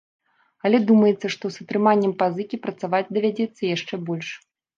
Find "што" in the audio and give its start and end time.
1.35-1.45